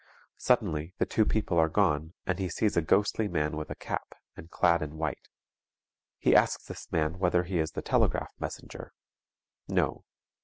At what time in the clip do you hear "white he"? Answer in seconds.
4.97-6.35